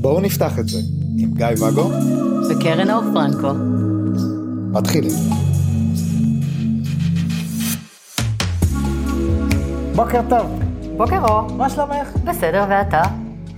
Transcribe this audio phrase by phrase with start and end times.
[0.00, 0.78] בואו נפתח את זה
[1.18, 1.90] עם גיא ואגו
[2.50, 3.52] וקרן אור פרנקו.
[4.72, 5.12] מתחילים.
[9.96, 10.60] בוקר טוב,
[10.96, 11.52] בוקר אור.
[11.52, 12.08] מה שלומך?
[12.24, 13.02] בסדר, ואתה?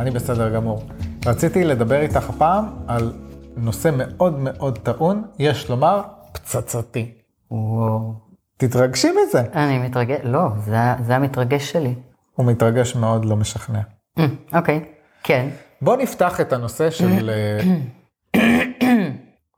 [0.01, 0.83] אני בסדר גמור.
[1.27, 3.13] רציתי לדבר איתך הפעם על
[3.57, 6.03] נושא מאוד מאוד טעון, יש לומר,
[6.33, 7.11] פצצתי.
[7.51, 8.32] וואו.
[8.57, 9.43] תתרגשי מזה.
[9.55, 11.95] אני מתרגש, לא, זה, זה המתרגש שלי.
[12.35, 13.81] הוא מתרגש מאוד לא משכנע.
[14.19, 14.85] אה, אוקיי,
[15.23, 15.49] כן.
[15.83, 17.31] בוא נפתח את הנושא של...
[17.31, 18.41] אה,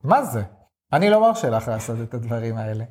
[0.05, 0.43] מה זה?
[0.93, 2.85] אני לא מרשה לך לעשות את הדברים האלה.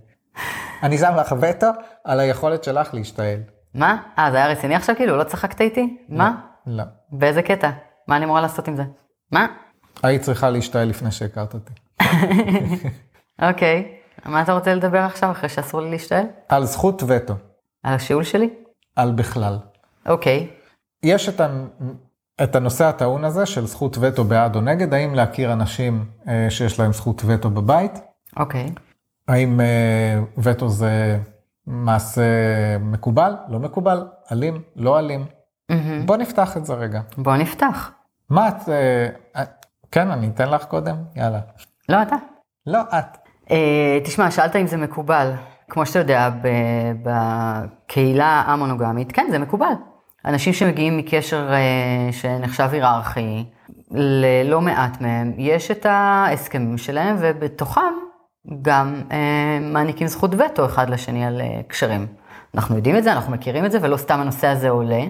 [0.83, 1.67] אני שם לך וטו
[2.03, 3.39] על היכולת שלך להשתעל.
[3.73, 3.97] מה?
[4.19, 5.17] אה, זה היה רציני עכשיו כאילו?
[5.17, 5.97] לא צחקת איתי?
[6.09, 6.35] מה?
[6.67, 6.83] לא.
[7.11, 7.69] באיזה קטע?
[8.07, 8.83] מה אני אמורה לעשות עם זה?
[9.31, 9.47] מה?
[10.03, 11.73] היית צריכה להשתעל לפני שהכרת אותי.
[13.49, 14.02] אוקיי.
[14.25, 16.25] מה אתה רוצה לדבר עכשיו אחרי שאסור לי להשתעל?
[16.49, 17.33] על זכות וטו,
[17.83, 18.49] על השיעול שלי?
[18.95, 19.57] על בכלל.
[20.05, 20.47] אוקיי.
[21.03, 21.47] יש את, ה...
[22.43, 26.79] את הנושא הטעון הזה של זכות וטו בעד או נגד, האם להכיר אנשים אה, שיש
[26.79, 27.99] להם זכות וטו בבית?
[28.37, 28.71] אוקיי.
[29.27, 31.19] האם אה, וטו זה
[31.67, 32.21] מעשה
[32.79, 35.25] מקובל, לא מקובל, אלים, לא אלים?
[35.69, 36.05] מהמם.
[36.05, 37.01] בוא נפתח את זה רגע.
[37.17, 37.91] בוא נפתח.
[38.29, 38.69] מה את...
[38.69, 39.43] אה, אה,
[39.91, 40.95] כן, אני אתן לך קודם?
[41.15, 41.39] יאללה.
[41.89, 42.15] לא אתה.
[42.67, 43.22] לא, את.
[43.51, 45.31] אה, תשמע, שאלת אם זה מקובל.
[45.69, 46.29] כמו שאתה יודע,
[47.03, 49.73] בקהילה המונוגמית, כן, זה מקובל.
[50.25, 53.45] אנשים שמגיעים מקשר אה, שנחשב היררכי,
[53.91, 57.93] ללא מעט מהם, יש את ההסכמים שלהם, ובתוכם
[58.61, 62.07] גם אה, מעניקים זכות וטו אחד לשני על קשרים.
[62.55, 65.03] אנחנו יודעים את זה, אנחנו מכירים את זה, ולא סתם הנושא הזה עולה,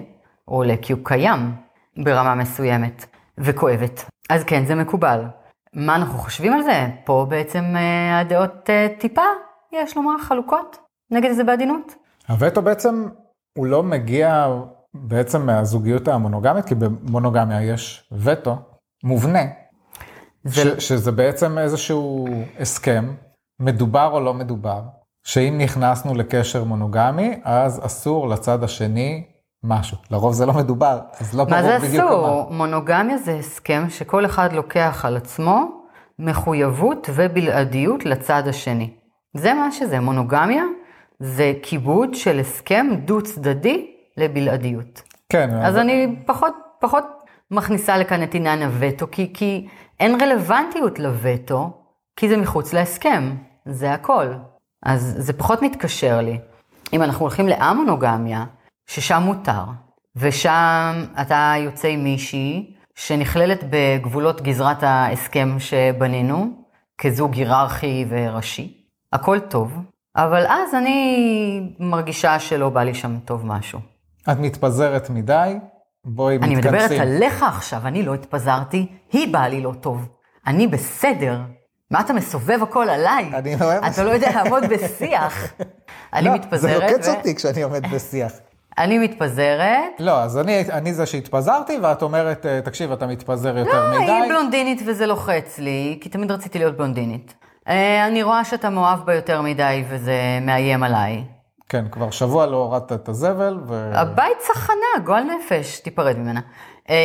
[0.44, 1.52] הוא עולה כי הוא קיים
[1.96, 3.06] ברמה מסוימת
[3.38, 4.04] וכואבת.
[4.30, 5.24] אז כן, זה מקובל.
[5.74, 6.86] מה אנחנו חושבים על זה?
[7.04, 9.22] פה בעצם אה, הדעות אה, טיפה,
[9.72, 10.76] יש לומר, חלוקות.
[11.10, 11.94] נגיד את זה בעדינות.
[12.28, 13.08] הווטו בעצם,
[13.58, 14.46] הוא לא מגיע
[14.94, 18.56] בעצם מהזוגיות המונוגמית, כי במונוגמיה יש וטו
[19.04, 19.42] מובנה,
[20.44, 22.26] זה- ש, שזה בעצם איזשהו
[22.60, 23.14] הסכם,
[23.60, 24.80] מדובר או לא מדובר,
[25.26, 29.24] שאם נכנסנו לקשר מונוגמי, אז אסור לצד השני
[29.64, 29.96] משהו.
[30.10, 32.46] לרוב זה לא מדובר, אז לא מה ברור זה בדיוק אסור?
[32.50, 35.68] מונוגמיה זה הסכם שכל אחד לוקח על עצמו
[36.18, 38.90] מחויבות ובלעדיות לצד השני.
[39.34, 40.62] זה מה שזה, מונוגמיה
[41.20, 43.86] זה כיבוד של הסכם דו צדדי
[44.16, 45.02] לבלעדיות.
[45.28, 47.04] כן, אז אבל- אני פחות, פחות
[47.50, 49.66] מכניסה לכאן את עניין הווטו, כי, כי
[50.00, 51.70] אין רלוונטיות לווטו,
[52.16, 53.34] כי זה מחוץ להסכם,
[53.66, 54.26] זה הכל.
[54.86, 56.38] אז זה פחות מתקשר לי.
[56.92, 58.44] אם אנחנו הולכים לאמונוגמיה,
[58.86, 59.64] ששם מותר,
[60.16, 66.50] ושם אתה יוצא עם מישהי שנכללת בגבולות גזרת ההסכם שבנינו,
[66.98, 69.72] כזוג היררכי וראשי, הכל טוב,
[70.16, 73.78] אבל אז אני מרגישה שלא בא לי שם טוב משהו.
[74.32, 75.58] את מתפזרת מדי,
[76.04, 76.80] בואי אני מתכנסים.
[76.84, 80.08] מדברת עליך עכשיו, אני לא התפזרתי, היא באה לי לא טוב.
[80.46, 81.40] אני בסדר.
[81.90, 83.30] מה אתה מסובב הכל עליי?
[83.34, 85.52] אני לא אוהב אתה לא יודע לעמוד בשיח.
[86.14, 86.80] אני לא, מתפזרת.
[86.80, 88.32] זה לוקץ ו- אותי כשאני עומד בשיח.
[88.78, 90.00] אני מתפזרת.
[90.00, 94.12] לא, אז אני, אני זה שהתפזרתי, ואת אומרת, אה, תקשיב, אתה מתפזר יותר לא, מדי.
[94.12, 97.34] היא בלונדינית וזה לוחץ לי, כי תמיד רציתי להיות בלונדינית.
[97.68, 101.24] אה, אני רואה שאתה מאוהב בה יותר מדי וזה מאיים עליי.
[101.68, 103.90] כן, כבר שבוע לא הורדת את הזבל, ו...
[103.94, 106.40] הבית צחנה, גועל נפש, תיפרד ממנה.
[106.90, 106.96] אה,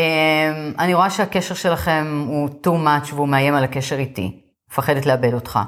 [0.80, 4.42] אני רואה שהקשר שלכם הוא too much והוא מאיים על הקשר איתי.
[4.72, 5.60] מפחדת לאבד אותך.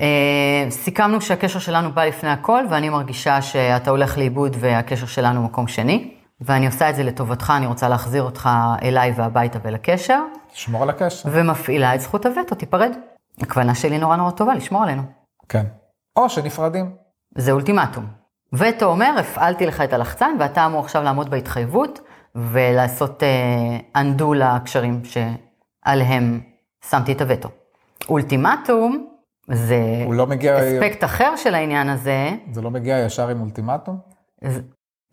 [0.00, 5.68] אה, סיכמנו שהקשר שלנו בא לפני הכל, ואני מרגישה שאתה הולך לאיבוד והקשר שלנו מקום
[5.68, 6.14] שני.
[6.40, 8.48] ואני עושה את זה לטובתך, אני רוצה להחזיר אותך
[8.82, 10.22] אליי והביתה ולקשר,
[10.52, 11.28] תשמור על הקשר.
[11.32, 12.90] ומפעילה את זכות הווטו, תיפרד.
[13.40, 15.02] הכוונה שלי נורא נורא טובה, לשמור עלינו.
[15.48, 15.64] כן.
[16.16, 16.90] או שנפרדים.
[17.34, 18.06] זה אולטימטום.
[18.52, 22.00] וטו אומר, הפעלתי לך את הלחצן, ואתה אמור עכשיו לעמוד בהתחייבות,
[22.34, 26.40] ולעשות uh, undo לקשרים שעליהם
[26.90, 27.48] שמתי את הווטו.
[28.08, 29.13] אולטימטום
[29.52, 29.76] זה
[30.10, 33.98] לא מגיע, אספקט אחר של העניין הזה, זה לא מגיע ישר עם אולטימטום?
[34.44, 34.60] זה-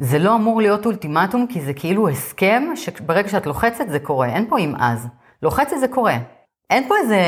[0.02, 4.46] זה לא אמור להיות אולטימטום, כי זה כאילו הסכם שברגע שאת לוחצת זה קורה, אין
[4.50, 5.08] פה אם אז.
[5.44, 6.18] לוחצת זה קורה.
[6.70, 7.20] אין פה איזה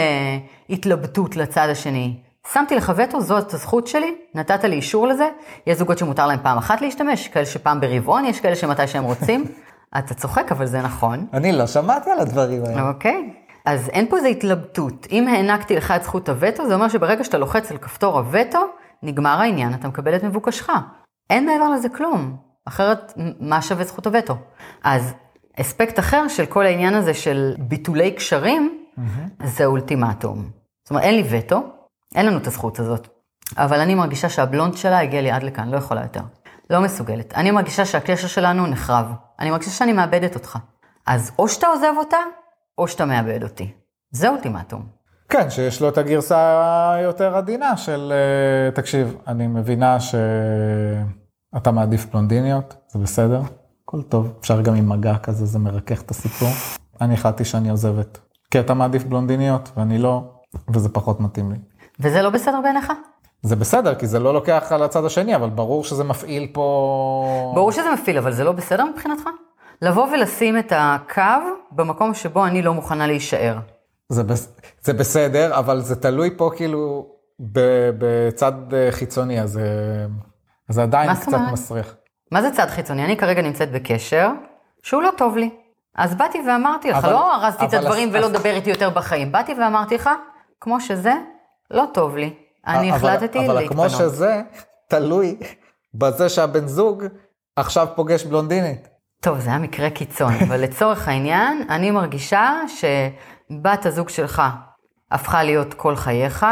[0.69, 2.19] התלבטות לצד השני.
[2.53, 5.29] שמתי לך וטו, זאת הזכות שלי, נתת לי אישור לזה.
[5.67, 9.45] יש זוגות שמותר להם פעם אחת להשתמש, כאלה שפעם ברבעון, יש כאלה שמתי שהם רוצים.
[9.97, 11.25] אתה צוחק, אבל זה נכון.
[11.33, 12.89] אני לא שמעתי על הדברים האלה.
[12.89, 13.33] אוקיי.
[13.65, 15.07] אז אין פה איזו התלבטות.
[15.11, 18.65] אם הענקתי לך את זכות הווטו, זה אומר שברגע שאתה לוחץ על כפתור הווטו,
[19.03, 20.69] נגמר העניין, אתה מקבל את מבוקשך.
[21.29, 22.37] אין מעבר לזה כלום.
[22.65, 24.35] אחרת, מה שווה זכות הווטו?
[24.83, 25.13] אז
[25.61, 28.85] אספקט אחר של כל העניין הזה של ביטולי קשרים,
[29.43, 30.49] זה אולטימטום.
[30.83, 31.63] זאת אומרת, אין לי וטו,
[32.15, 33.07] אין לנו את הזכות הזאת.
[33.57, 36.21] אבל אני מרגישה שהבלונד שלה הגיע לי עד לכאן, לא יכולה יותר.
[36.69, 37.33] לא מסוגלת.
[37.33, 39.05] אני מרגישה שהקשר שלנו נחרב.
[39.39, 40.57] אני מרגישה שאני מאבדת אותך.
[41.05, 42.17] אז או שאתה עוזב אותה,
[42.77, 43.71] או שאתה מאבד אותי.
[44.11, 44.85] זה אולטימטום.
[45.29, 52.75] כן, שיש לו את הגרסה היותר עדינה של, אה, תקשיב, אני מבינה שאתה מעדיף בלונדיניות,
[52.87, 53.41] זה בסדר,
[53.83, 56.49] הכל טוב, אפשר גם עם מגע כזה, זה מרכך את הסיפור.
[57.01, 58.19] אני החלטתי שאני עוזבת,
[58.51, 60.23] כי אתה מעדיף בלונדיניות ואני לא,
[60.73, 61.57] וזה פחות מתאים לי.
[61.99, 62.91] וזה לא בסדר בעיניך?
[63.41, 67.51] זה בסדר, כי זה לא לוקח על הצד השני, אבל ברור שזה מפעיל פה...
[67.55, 69.23] ברור שזה מפעיל, אבל זה לא בסדר מבחינתך?
[69.83, 71.21] לבוא ולשים את הקו
[71.71, 73.57] במקום שבו אני לא מוכנה להישאר.
[74.09, 74.55] זה, בס...
[74.81, 77.07] זה בסדר, אבל זה תלוי פה כאילו
[77.51, 77.59] ב...
[77.97, 79.63] בצד אה, חיצוני, אז אה,
[80.69, 81.53] אז זה עדיין מה קצת אומרת?
[81.53, 81.95] מסריח.
[82.31, 83.05] מה זה צד חיצוני?
[83.05, 84.29] אני כרגע נמצאת בקשר
[84.83, 85.49] שהוא לא טוב לי.
[85.95, 88.69] אז באתי ואמרתי לך, אבל- לא הרסתי את אבל הדברים אז- ולא אז- דבר איתי
[88.69, 89.31] יותר בחיים.
[89.31, 90.09] באתי ואמרתי לך,
[90.61, 91.13] כמו שזה,
[91.71, 92.33] לא טוב לי.
[92.67, 93.71] אני אבל- החלטתי אבל להתפנות.
[93.91, 94.41] כמו שזה,
[94.87, 95.37] תלוי
[95.93, 97.03] בזה שהבן זוג
[97.55, 98.87] עכשיו פוגש בלונדינית.
[99.23, 104.41] טוב, זה היה מקרה קיצון, אבל לצורך העניין, אני מרגישה שבת הזוג שלך
[105.11, 106.45] הפכה להיות כל חייך.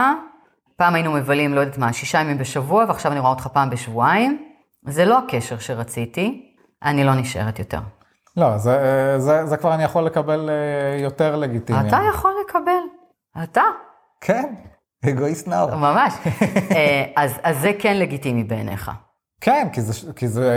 [0.75, 4.45] פעם היינו מבלים, לא יודעת מה, שישה ימים בשבוע, ועכשיו אני רואה אותך פעם בשבועיים.
[4.87, 7.79] זה לא הקשר שרציתי, אני לא נשארת יותר.
[8.37, 11.87] לא, זה, זה, זה כבר אני יכול לקבל אה, יותר לגיטימי.
[11.87, 12.81] אתה יכול לקבל,
[13.43, 13.63] אתה,
[14.21, 14.53] כן,
[15.09, 15.75] אגואיסט נאור.
[15.75, 16.13] ממש.
[16.75, 18.91] אה, אז, אז זה כן לגיטימי בעיניך.
[19.41, 20.51] כן, כי זה, כי, זה,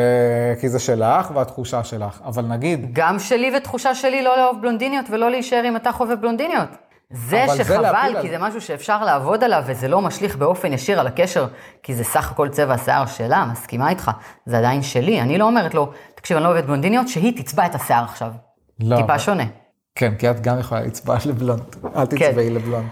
[0.60, 5.31] כי זה שלך והתחושה שלך, אבל נגיד, גם שלי ותחושה שלי לא לאהוב בלונדיניות ולא
[5.31, 6.69] להישאר אם אתה חובב בלונדיניות.
[7.10, 10.72] זה זה שחבל, להפיל כי על- זה משהו שאפשר לעבוד עליו וזה לא משליך באופן
[10.72, 11.46] ישיר על הקשר,
[11.82, 14.10] כי זה סך הכל צבע השיער שלה, מסכימה איתך,
[14.46, 15.20] זה עדיין שלי.
[15.20, 18.30] אני לא אומרת לו, תקשיב, אני לא אוהבת בלונדיניות, שהיא תצבע את השיער עכשיו.
[18.80, 18.96] לא.
[18.96, 19.44] טיפה אבל- שונה.
[19.94, 21.62] כן, כי את גם יכולה לצבוע לבלונד,
[21.96, 22.88] אל תצבעי לבלונד.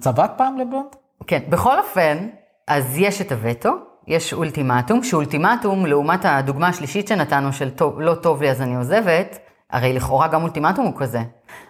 [0.00, 0.86] צבעת פעם לבלונד?
[1.26, 2.28] כן, בכל אופן,
[2.68, 3.70] אז יש את הווטו,
[4.08, 9.38] יש אולטימטום, שאולטימטום, לעומת הדוגמה השלישית שנתנו של טוב, לא טוב לי אז אני עוזבת,
[9.70, 11.22] הרי לכאורה גם אולטימטום הוא כזה.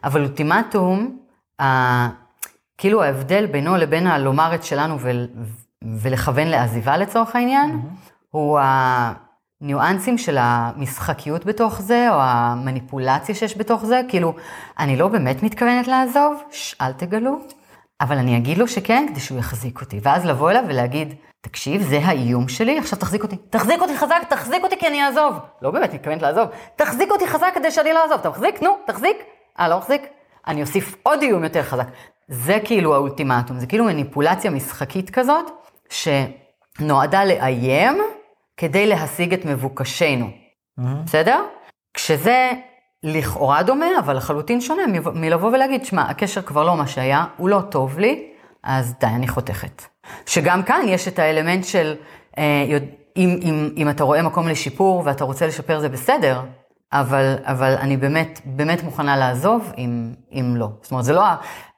[0.05, 1.19] אבל אולטימטום,
[1.61, 2.09] ה...
[2.79, 5.11] כאילו ההבדל בינו לבין הלומר את שלנו ו...
[5.85, 7.81] ולכוון לעזיבה לצורך העניין,
[8.31, 8.61] הוא
[9.61, 14.35] הניואנסים של המשחקיות בתוך זה, או המניפולציה שיש בתוך זה, כאילו,
[14.79, 16.75] אני לא באמת מתכוונת לעזוב, ש...
[16.81, 17.39] אל תגלו,
[18.01, 20.01] אבל אני אגיד לו שכן, כדי שהוא יחזיק אותי.
[20.03, 21.15] ואז לבוא אליו ולהגיד,
[21.49, 23.37] תקשיב, זה האיום שלי, עכשיו תחזיק אותי.
[23.37, 25.39] תחזיק אותי חזק, תחזיק אותי כי אני אעזוב.
[25.63, 26.49] לא באמת מתכוונת לעזוב.
[26.77, 28.19] תחזיק אותי חזק כדי שאני לא אעזוב.
[28.21, 28.63] אתה מחזיק?
[28.63, 29.17] נו, תחזיק.
[29.61, 30.03] אה, לא מחזיק?
[30.47, 31.87] אני אוסיף עוד איום יותר חזק.
[32.29, 35.51] זה כאילו האולטימטום, זה כאילו מניפולציה משחקית כזאת,
[35.91, 37.99] שנועדה לאיים
[38.57, 40.31] כדי להשיג את מבוקשנו.
[40.79, 41.45] בסדר?
[41.95, 42.51] כשזה
[43.03, 44.83] לכאורה דומה, אבל לחלוטין שונה
[45.15, 49.29] מלבוא ולהגיד, שמע, הקשר כבר לא מה שהיה, הוא לא טוב לי, אז די, אני
[49.29, 49.83] חותכת.
[50.27, 51.95] שגם כאן יש את האלמנט של,
[52.39, 52.65] אה,
[53.17, 56.41] אם, אם, אם אתה רואה מקום לשיפור ואתה רוצה לשפר זה בסדר,
[56.93, 60.69] אבל, אבל אני באמת, באמת מוכנה לעזוב אם, אם לא.
[60.83, 61.37] זאת אומרת, זה לא ה-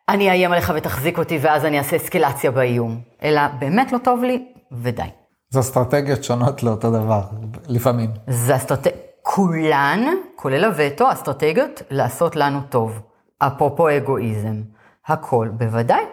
[0.08, 4.44] אני אאיים עליך ותחזיק אותי ואז אני אעשה אסקלציה באיום, אלא באמת לא טוב לי
[4.72, 5.02] ודי.
[5.50, 7.20] זה אסטרטגיות שונות לאותו דבר,
[7.68, 8.10] לפעמים.
[8.26, 10.00] זה אסטרטגיות, כולן,
[10.36, 13.00] כולל הווטו, אסטרטגיות לעשות לנו טוב.
[13.38, 14.62] אפרופו אגואיזם.
[15.06, 16.04] הכל, בוודאי,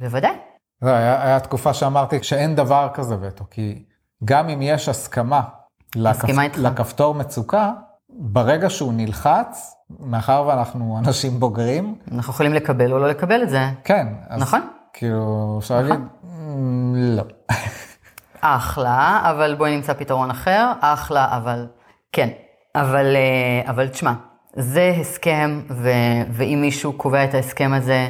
[0.00, 0.32] בוודאי.
[0.80, 3.84] זה היה, היה תקופה שאמרתי שאין דבר כזה וטו, כי
[4.24, 5.42] גם אם יש הסכמה
[5.96, 6.28] לכפ...
[6.56, 7.72] לכפתור מצוקה,
[8.10, 13.60] ברגע שהוא נלחץ, מאחר ואנחנו אנשים בוגרים, אנחנו יכולים לקבל או לא לקבל את זה.
[13.84, 14.06] כן.
[14.28, 14.60] אז נכון.
[14.92, 17.22] כאילו, אפשר להגיד, "מ, לא.
[18.40, 21.66] אחלה, אבל בואי נמצא פתרון אחר, אחלה, אבל
[22.12, 22.28] כן.
[22.74, 24.12] אבל, אה, אבל תשמע,
[24.56, 25.90] זה הסכם, ו,
[26.32, 28.08] ואם מישהו קובע את ההסכם הזה,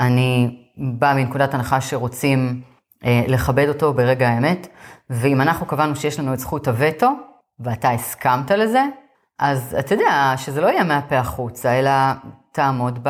[0.00, 2.60] אני באה מנקודת הנחה שרוצים
[3.04, 4.66] אה, לכבד אותו ברגע האמת,
[5.10, 7.12] ואם אנחנו קבענו שיש לנו את זכות הווטו,
[7.60, 8.82] ואתה הסכמת לזה,
[9.38, 11.90] אז אתה יודע, שזה לא יהיה מהפה החוצה, אלא
[12.52, 13.08] תעמוד ב...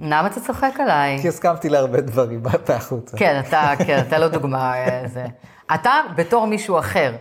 [0.00, 1.18] למה אתה צוחק עליי?
[1.22, 3.16] כי הסכמתי להרבה דברים בפה החוצה.
[3.16, 4.74] כן, אתה, כן, אתה לא דוגמה.
[4.74, 5.26] אה, זה.
[5.74, 7.12] אתה בתור מישהו אחר.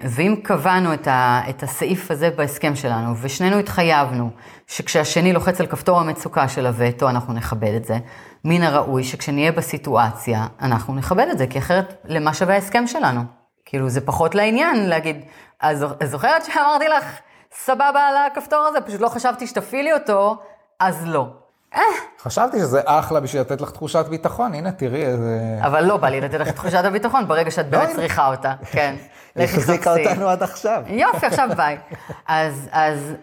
[0.00, 4.30] ואם קבענו את, ה, את הסעיף הזה בהסכם שלנו, ושנינו התחייבנו
[4.66, 7.98] שכשהשני לוחץ על כפתור המצוקה של הווטו, אנחנו נכבד את זה,
[8.44, 13.20] מן הראוי שכשנהיה בסיטואציה, אנחנו נכבד את זה, כי אחרת, למה שווה ההסכם שלנו?
[13.64, 15.24] כאילו, זה פחות לעניין להגיד,
[15.60, 17.04] אז זוכ- זוכרת שאמרתי לך,
[17.52, 20.36] סבבה על הכפתור הזה, פשוט לא חשבתי שתפעילי אותו,
[20.80, 21.26] אז לא.
[21.74, 21.80] אה,
[22.22, 25.58] חשבתי שזה אחלה בשביל לתת לך תחושת ביטחון, הנה תראי איזה...
[25.60, 27.94] אבל לא בא לי לתת לך תחושת הביטחון ברגע שאת באמת הנה.
[27.94, 28.94] צריכה אותה, כן.
[29.36, 29.96] היא לכי החזיקה.
[29.96, 30.82] אותנו עד עכשיו.
[30.86, 31.78] יופי, עכשיו ביי.
[32.26, 33.14] אז, אז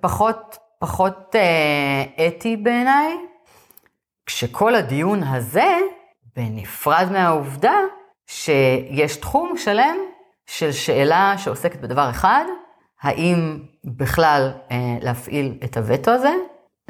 [0.00, 3.16] פחות, פחות אה, אתי בעיניי,
[4.26, 5.78] כשכל הדיון הזה,
[6.36, 7.76] בנפרד מהעובדה
[8.26, 9.96] שיש תחום שלם
[10.46, 12.44] של שאלה שעוסקת בדבר אחד,
[13.02, 16.32] האם בכלל אה, להפעיל את הווטו הזה,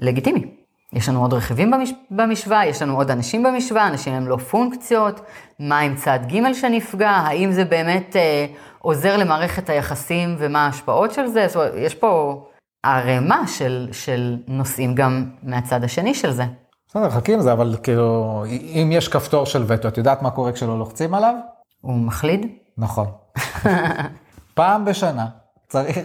[0.00, 0.61] לגיטימי.
[0.92, 1.92] יש לנו עוד רכיבים במש...
[2.10, 5.20] במשוואה, יש לנו עוד אנשים במשוואה, אנשים הם לא פונקציות,
[5.58, 8.46] מה עם צד ג' שנפגע, האם זה באמת אה,
[8.78, 12.42] עוזר למערכת היחסים ומה ההשפעות של זה, זאת אומרת, יש פה
[12.82, 16.44] ערימה של, של נושאים גם מהצד השני של זה.
[16.88, 20.52] בסדר, חכי עם זה, אבל כאילו, אם יש כפתור של וטו, את יודעת מה קורה
[20.52, 21.34] כשלא לוחצים עליו?
[21.80, 22.46] הוא מחליד?
[22.78, 23.06] נכון.
[24.54, 25.26] פעם בשנה
[25.68, 25.98] צריך,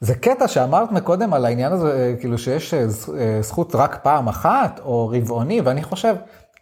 [0.00, 2.86] זה קטע שאמרת מקודם על העניין הזה, אה, כאילו שיש אה,
[3.18, 6.16] אה, זכות רק פעם אחת, או רבעוני, ואני חושב,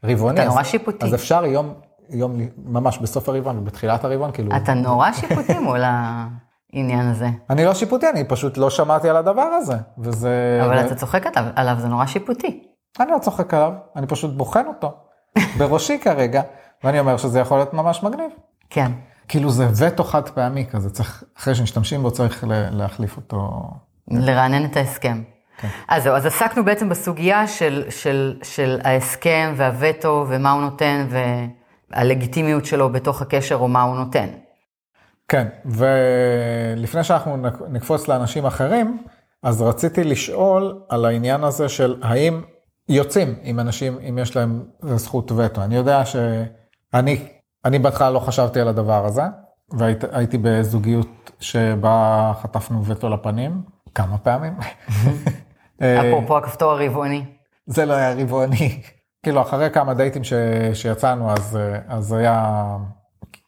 [0.05, 1.07] רבעוני, אתה נורא אז, שיפוטי.
[1.07, 1.75] אז אפשר יום,
[2.11, 7.29] יום, ממש בסוף הרבעון ובתחילת הרבעון, כאילו, אתה נורא שיפוטי מול העניין הזה.
[7.51, 10.61] אני לא שיפוטי, אני פשוט לא שמעתי על הדבר הזה, וזה...
[10.65, 10.87] אבל.
[10.87, 12.63] אתה צוחק עליו, עליו, זה נורא שיפוטי.
[13.01, 14.95] אני לא צוחק עליו, אני פשוט בוחן אותו,
[15.59, 16.43] בראשי כרגע,
[16.85, 18.31] ואני אומר שזה יכול להיות ממש מגניב.
[18.71, 18.93] כן.
[19.33, 23.63] כאילו זה וטו חד פעמי כזה, צריך, אחרי שמשתמשים בו צריך להחליף אותו.
[24.09, 25.23] לרענן את ההסכם.
[25.61, 25.69] כן.
[25.89, 31.07] אז זהו, אז עסקנו בעצם בסוגיה של, של, של ההסכם והווטו ומה הוא נותן
[31.91, 34.29] והלגיטימיות שלו בתוך הקשר או מה הוא נותן.
[35.29, 39.03] כן, ולפני שאנחנו נק- נקפוץ לאנשים אחרים,
[39.43, 42.43] אז רציתי לשאול על העניין הזה של האם
[42.89, 45.63] יוצאים עם אנשים, אם יש להם זכות וטו.
[45.63, 47.29] אני יודע שאני,
[47.65, 49.23] אני בהתחלה לא חשבתי על הדבר הזה,
[49.71, 53.63] והייתי בזוגיות שבה חטפנו וטו לפנים,
[53.95, 54.55] כמה פעמים.
[55.83, 57.25] אה, אפרופו הכפתור הרבעוני.
[57.67, 58.83] זה לא היה רבעוני.
[59.23, 60.33] כאילו, אחרי כמה דייטים ש...
[60.75, 62.77] שיצאנו, אז, אה, אז היה,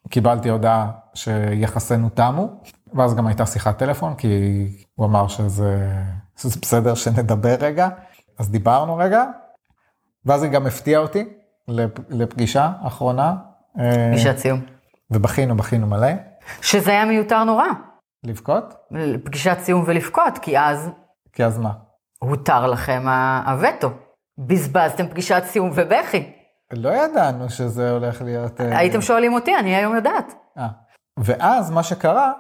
[0.09, 2.49] קיבלתי הודעה שיחסינו תמו,
[2.95, 4.29] ואז גם הייתה שיחת טלפון, כי
[4.95, 5.93] הוא אמר שזה,
[6.37, 7.89] שזה בסדר שנדבר רגע,
[8.39, 9.25] אז דיברנו רגע,
[10.25, 11.25] ואז היא גם הפתיעה אותי
[11.69, 11.91] לפ...
[12.09, 13.35] לפגישה אחרונה,
[14.11, 14.61] פגישת סיום.
[15.11, 16.13] ובכינו, בכינו מלא.
[16.61, 17.67] שזה היה מיותר נורא,
[18.25, 18.75] לבכות?
[19.25, 20.91] פגישת סיום ולבכות, כי אז
[21.33, 21.73] כי אז מה?
[22.19, 23.05] הותר לכם
[23.47, 23.91] הווטו.
[24.39, 26.33] בזבזתם פגישת סיום ובכי.
[26.73, 28.61] לא ידענו שזה הולך להיות...
[28.61, 30.35] אה, הייתם שואלים אותי, אני היום יודעת.
[30.59, 30.69] אה.
[31.19, 32.33] ואז מה שקרה,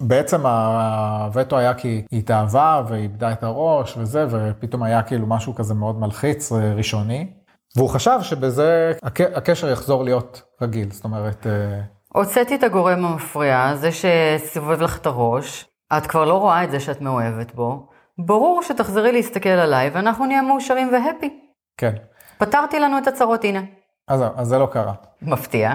[0.00, 5.74] בעצם הווטו היה כי היא התאהבה ואיבדה את הראש וזה, ופתאום היה כאילו משהו כזה
[5.74, 7.32] מאוד מלחיץ, אה, ראשוני.
[7.76, 13.72] והוא חשב שבזה הק- הקשר יחזור להיות רגיל, זאת אומרת, אה, הוצאתי את הגורם המפריע,
[13.76, 17.88] זה שסובב לך את הראש, את כבר לא רואה את זה שאת מאוהבת בו,
[18.18, 21.40] ברור שתחזרי להסתכל עליי ואנחנו נהיה מאושרים והפי.
[21.76, 21.92] כן.
[22.38, 23.60] פתרתי לנו את הצרות, הנה.
[24.08, 24.92] אז אז זה לא קרה.
[25.22, 25.72] מפתיע.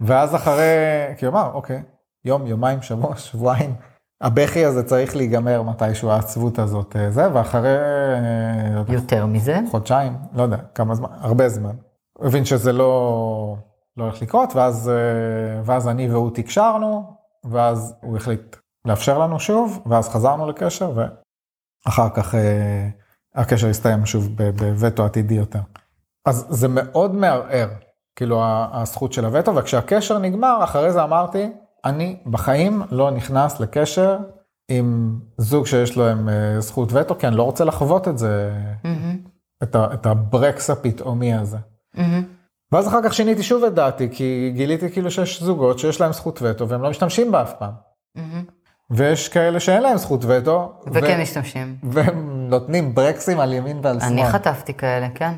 [0.00, 0.64] ואז אחרי,
[1.16, 1.82] כי הוא אמר, אוקיי,
[2.24, 3.74] יום, יומיים, שבוע, שבועיים,
[4.20, 10.42] הבכי הזה צריך להיגמר מתישהו, העצבות הזאת, אה, זה, ואחרי אה, יותר מזה, חודשיים, לא
[10.42, 11.74] יודע, כמה זמן, הרבה זמן.
[12.18, 13.56] הוא הבין שזה לא,
[13.96, 19.82] לא הולך לקרות, ואז, אה, ואז אני והוא תקשרנו, ואז הוא החליט לאפשר לנו שוב,
[19.86, 20.92] ואז חזרנו לקשר,
[21.86, 22.88] ואחר כך אה,
[23.34, 25.60] הקשר הסתיים שוב בווטו עתידי יותר.
[26.24, 27.68] אז זה מאוד מערער,
[28.16, 31.52] כאילו הזכות של הווטו, וכשהקשר נגמר, אחרי זה אמרתי,
[31.84, 34.18] אני בחיים לא נכנס לקשר
[34.68, 38.52] עם זוג שיש להם אה, זכות וטו, כי אני לא רוצה לחוות את זה,
[39.62, 41.58] את, ה, את הברקס הפתאומי הזה.
[42.72, 46.38] ואז אחר כך שיניתי שוב את דעתי, כי גיליתי כאילו שיש זוגות שיש להם זכות
[46.42, 47.72] וטו והם לא משתמשים בה אף פעם.
[48.90, 51.76] ויש כאלה שאין להם זכות וטו, וכן משתמשים.
[51.82, 54.12] והם נותנים ברקסים על ימין ועל שמאל.
[54.12, 55.34] אני חטפתי כאלה, כן.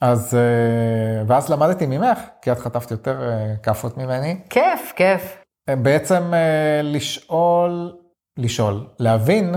[0.00, 5.43] אז, אה, ואז למדתי ממך, כי את חטפת יותר אה, כאפות ממני, כיף, כיף.
[5.70, 7.92] בעצם אה, לשאול,
[8.38, 9.54] לשאול, להבין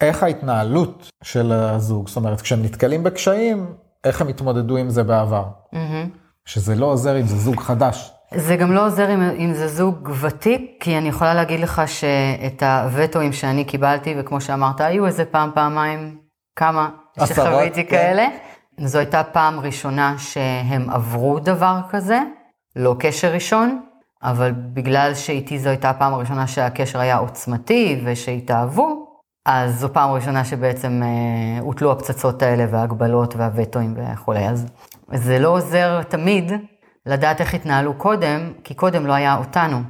[0.00, 5.44] איך ההתנהלות של הזוג, זאת אומרת, כשהם נתקלים בקשיים, איך הם התמודדו עם זה בעבר.
[6.44, 8.12] שזה לא עוזר אם זה זוג חדש.
[8.34, 12.62] זה גם לא עוזר אם, אם זה זוג ותיק, כי אני יכולה להגיד לך שאת
[12.62, 16.18] הווטואים שאני קיבלתי, וכמו שאמרת, היו איזה פעם, פעמיים,
[16.56, 16.90] כמה
[17.24, 17.90] שחוויתי כן.
[17.90, 18.26] כאלה.
[18.80, 22.20] זו הייתה פעם ראשונה שהם עברו דבר כזה,
[22.76, 23.80] לא קשר ראשון,
[24.24, 29.06] אבל בגלל שאיתי זו הייתה הפעם הראשונה שהקשר היה עוצמתי ושהתאהבו,
[29.46, 34.48] אז זו פעם ראשונה שבעצם אה, הוטלו הפצצות האלה וההגבלות והווטואים וכולי.
[34.48, 34.66] אז
[35.14, 36.52] זה לא עוזר תמיד
[37.06, 39.80] לדעת איך התנהלו קודם, כי קודם לא היה אותנו.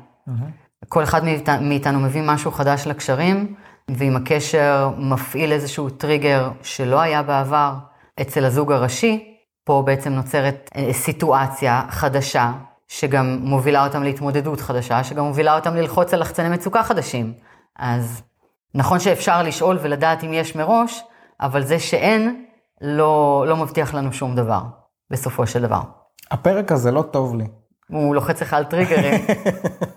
[0.89, 3.55] כל אחד מאית- מאיתנו מביא משהו חדש לקשרים,
[3.89, 7.75] ואם הקשר מפעיל איזשהו טריגר שלא היה בעבר
[8.21, 9.37] אצל הזוג הראשי,
[9.67, 12.53] פה בעצם נוצרת אה, סיטואציה חדשה,
[12.89, 17.33] שגם מובילה אותם להתמודדות חדשה, שגם מובילה אותם ללחוץ על לחצני מצוקה חדשים.
[17.79, 18.23] אז
[18.75, 21.03] נכון שאפשר לשאול ולדעת אם יש מראש,
[21.41, 22.45] אבל זה שאין,
[22.81, 24.61] לא, לא מבטיח לנו שום דבר,
[25.11, 25.81] בסופו של דבר.
[26.31, 27.45] הפרק הזה לא טוב לי.
[27.89, 29.27] הוא לוחץ לך על טריגרים.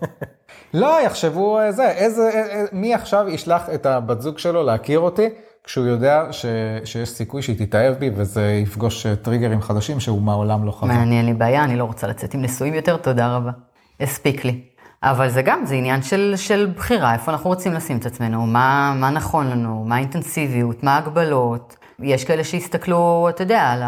[0.74, 5.00] לא, יחשבו אה, זה, איזה, אה, אה, מי עכשיו ישלח את הבת זוג שלו להכיר
[5.00, 5.30] אותי,
[5.68, 6.46] כשהוא יודע ש,
[6.86, 10.98] שיש סיכוי שהיא תתאהב בי וזה יפגוש אה, טריגרים חדשים שהוא מעולם לא חווה.
[10.98, 13.52] מעניין לי בעיה, אני לא רוצה לצאת עם נשואים יותר, תודה רבה.
[14.00, 14.62] הספיק לי.
[15.04, 18.94] אבל זה גם, זה עניין של, של בחירה, איפה אנחנו רוצים לשים את עצמנו, מה,
[18.96, 21.76] מה נכון לנו, מה האינטנסיביות, מה ההגבלות.
[22.00, 23.84] יש כאלה שיסתכלו, אתה יודע, על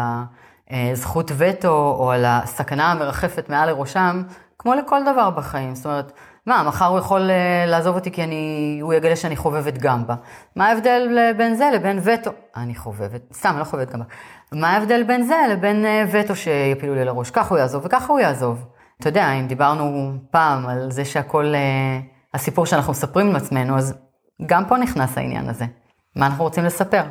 [0.70, 4.22] הזכות וטו או על הסכנה המרחפת מעל לראשם,
[4.58, 5.74] כמו לכל דבר בחיים.
[5.74, 6.12] זאת אומרת,
[6.46, 10.14] מה, מחר הוא יכול אה, לעזוב אותי כי אני, הוא יגלה שאני חובבת גמבה.
[10.56, 12.30] מה ההבדל בין זה לבין וטו?
[12.56, 14.04] אני חובבת, סתם, אני לא חובבת גמבה.
[14.52, 17.30] מה ההבדל בין זה לבין אה, וטו שיפילו לי לראש?
[17.30, 18.66] ככה הוא יעזוב וככה הוא יעזוב.
[19.00, 22.00] אתה יודע, אם דיברנו פעם על זה שהכל, אה,
[22.34, 23.94] הסיפור שאנחנו מספרים עם עצמנו, אז
[24.46, 25.64] גם פה נכנס העניין הזה.
[26.16, 27.02] מה אנחנו רוצים לספר?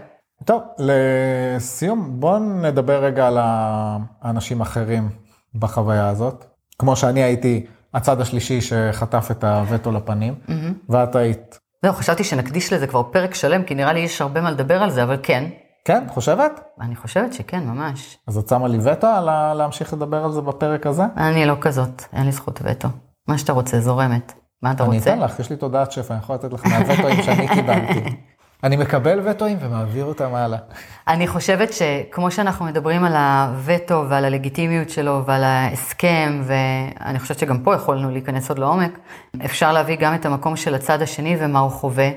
[0.46, 5.10] טוב, לסיום, בואו נדבר רגע על האנשים האחרים
[5.56, 6.46] בחוויה הזאת.
[6.80, 10.52] כמו שאני הייתי הצד השלישי שחטף את הווטו לפנים, mm-hmm.
[10.90, 11.60] ואת היית.
[11.86, 14.90] זהו, חשבתי שנקדיש לזה כבר פרק שלם, כי נראה לי יש הרבה מה לדבר על
[14.90, 15.44] זה, אבל כן.
[15.86, 16.62] כן, חושבת?
[16.82, 18.18] אני חושבת שכן, ממש.
[18.28, 21.04] אז את שמה לי וטו על להמשיך לדבר על זה בפרק הזה?
[21.18, 22.88] אני לא כזאת, אין לי זכות וטו.
[23.28, 24.34] מה שאתה רוצה, זורמת.
[24.64, 25.14] מה אתה אני רוצה?
[25.14, 28.00] אני אתן לך, יש לי תודעת שפע, אני יכול לתת לך מהווטואים שאני קיבלתי.
[28.64, 30.60] אני מקבל וטואים ומעביר אותם הלאה.
[31.08, 37.60] אני חושבת שכמו שאנחנו מדברים על הווטו ועל הלגיטימיות שלו ועל ההסכם, ואני חושבת שגם
[37.60, 39.00] פה יכולנו להיכנס עוד לעומק,
[39.46, 42.10] אפשר להביא גם את המקום של הצד השני ומה הוא חווה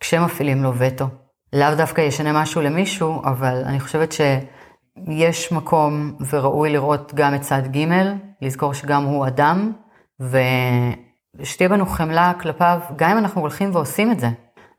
[0.00, 1.06] כשמפעילים לו וטו.
[1.52, 7.62] לאו דווקא ישנה משהו למישהו, אבל אני חושבת שיש מקום וראוי לראות גם את צד
[7.76, 7.86] ג',
[8.42, 9.72] לזכור שגם הוא אדם,
[11.40, 14.28] ושתהיה בנו חמלה כלפיו, גם אם אנחנו הולכים ועושים את זה.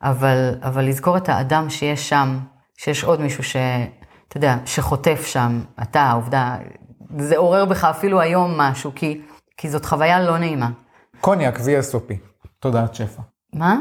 [0.02, 2.40] אבל, אבל לזכור את האדם שיש שם,
[2.78, 3.56] שיש עוד מישהו ש...
[4.28, 6.58] אתה יודע, שחוטף שם, אתה, העובדה,
[7.18, 9.22] זה עורר בך אפילו היום משהו, כי,
[9.58, 10.70] כי זאת חוויה לא נעימה.
[11.22, 12.14] קוניאק VSOP,
[12.60, 13.22] תודעת שפע.
[13.54, 13.78] מה?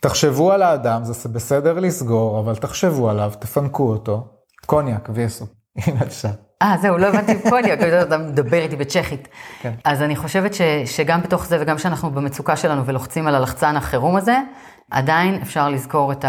[0.00, 4.28] תחשבו על האדם, זה בסדר לסגור, אבל תחשבו עליו, תפנקו אותו.
[4.66, 6.28] קוניאק VSOP, הנה אפשר.
[6.62, 9.28] אה, זהו, לא הבנתי קוניאק, אתה מדבר איתי בצ'כית.
[9.62, 9.72] כן.
[9.84, 14.16] אז אני חושבת ש, שגם בתוך זה, וגם כשאנחנו במצוקה שלנו ולוחצים על הלחצן החירום
[14.16, 14.38] הזה,
[14.90, 16.24] עדיין אפשר לזכור את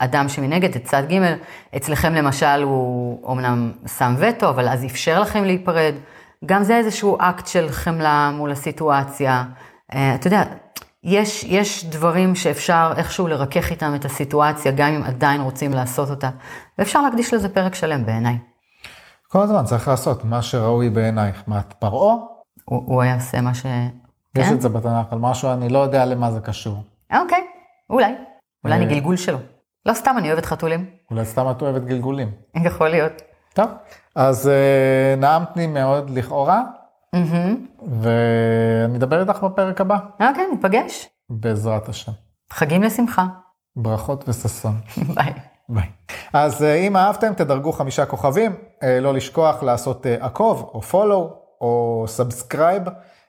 [0.00, 1.34] האדם שמנגד, את צד ג',
[1.76, 5.94] אצלכם למשל הוא אמנם שם וטו, אבל אז אפשר לכם להיפרד.
[6.46, 9.44] גם זה איזשהו אקט של חמלה מול הסיטואציה.
[9.94, 10.42] אה, אתה יודע,
[11.04, 16.30] יש, יש דברים שאפשר איכשהו לרכך איתם את הסיטואציה, גם אם עדיין רוצים לעשות אותה,
[16.78, 18.38] ואפשר להקדיש לזה פרק שלם בעיניי.
[19.28, 21.42] כל הזמן צריך לעשות מה שראוי בעינייך.
[21.46, 22.16] מה, את פרעה?
[22.64, 23.66] הוא, הוא היה עושה מה ש...
[24.36, 24.54] יש כן?
[24.54, 26.82] את זה בתנ"ך, על משהו, אני לא יודע למה זה קשור.
[27.12, 27.44] אוקיי,
[27.90, 28.12] אולי.
[28.64, 29.38] אולי אני אה, גלגול שלו.
[29.86, 30.86] לא סתם, אני אוהבת חתולים.
[31.10, 32.30] אולי סתם את אוהבת גלגולים.
[32.64, 33.12] יכול להיות.
[33.54, 33.66] טוב,
[34.14, 36.62] אז אה, נעמת לי מאוד לכאורה,
[38.00, 39.98] ואני אדבר איתך בפרק הבא.
[40.12, 41.08] אוקיי, ניפגש.
[41.30, 42.12] בעזרת השם.
[42.50, 43.26] חגים לשמחה.
[43.76, 44.74] ברכות וששון.
[45.14, 45.32] ביי.
[45.68, 45.88] ביי.
[46.32, 48.52] אז אה, אם אהבתם, תדרגו חמישה כוכבים,
[49.00, 52.82] לא לשכוח לעשות עקוב או follow או subscribe.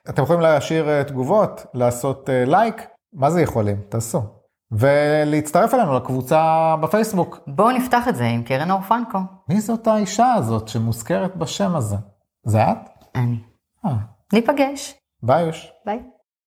[0.08, 2.86] אתם יכולים להשאיר תגובות, לעשות לייק.
[3.12, 3.76] מה זה יכולים?
[3.88, 4.22] תעשו.
[4.72, 7.38] ולהצטרף אלינו לקבוצה בפייסבוק.
[7.46, 9.18] בואו נפתח את זה עם קרן אור פנקו.
[9.48, 11.96] מי זאת האישה הזאת שמוזכרת בשם הזה?
[12.46, 12.90] זה את?
[13.14, 13.49] אני.
[13.84, 13.96] אה.
[14.32, 14.94] ניפגש.
[15.22, 15.72] ביי יוש.
[15.86, 16.02] ביי.